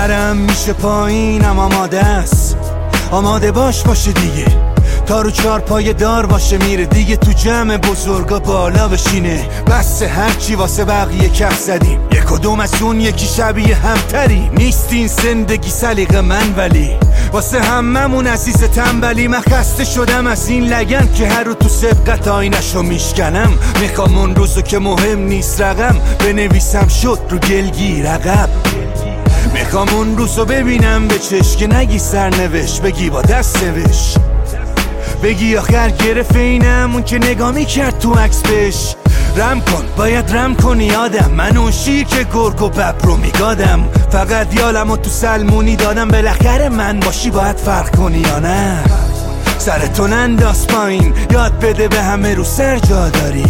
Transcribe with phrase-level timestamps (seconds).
[0.00, 2.56] سرم میشه پایینم آماده است.
[3.10, 4.46] آماده باش باشه دیگه.
[5.06, 7.16] تا رو چار پای دار باشه میره دیگه.
[7.16, 9.48] تو جمع بزرگا بالا بشینه.
[9.66, 12.00] بس هرچی واسه بقیه کف زدیم.
[12.12, 14.50] یک کدوم از اون یکی شبیه همتری.
[14.54, 16.90] نیستین زندگی سلیق من ولی.
[17.32, 19.28] واسه هممون عزیز تنبلی.
[19.28, 23.52] من خسته شدم از این لگن که هر رو تو سبقت آینشو میشکنم.
[23.80, 25.96] می‌خوام اون روزو که مهم نیست رقم.
[26.18, 28.48] بنویسم شد رو گلگی رقب.
[29.54, 34.16] می‌خوام اون روزو ببینم به چش که نگی سرنوشت بگی با دست نوشت.
[35.22, 38.94] بگی آخر گرفت اینم اون که نگاه می‌کرد تو عکس بش
[39.36, 43.88] رم کن باید رم کنی یادم من اون شیر که گرگ و بب رو میگادم.
[44.10, 46.08] فقط یالم و تو سلمونی دادم.
[46.08, 48.84] بالاخره من باشی باید فرق کنی یا نه؟
[49.58, 51.14] سرتو ننداز پایین.
[51.30, 53.46] یاد بده به همه رو سر جا داری.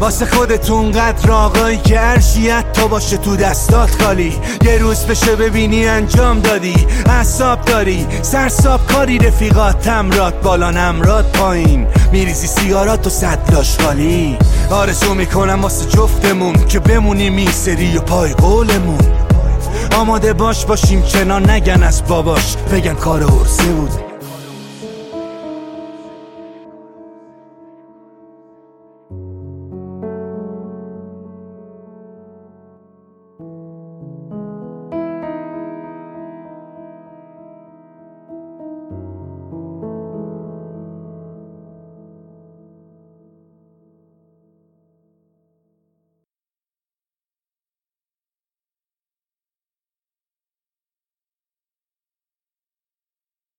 [0.00, 4.36] واسه خودتون قدر آقایی که هرشیت تا باشه تو دستات خالی.
[4.64, 6.86] یه روز بشه ببینی انجام دادی
[7.20, 8.06] حساب داری.
[8.22, 11.86] سرساب کاری رفیقات تمرات بالا نمرات پایین.
[12.12, 14.38] میریزی سیارات و صدلاش خالی.
[14.70, 18.98] آرزو می‌کنم واسه جفتمون که بمونیم این سری و پای قولمون.
[19.96, 22.56] آماده باش باشیم کنار نگن از باباش.
[22.72, 24.05] بگن کار عرصه بود.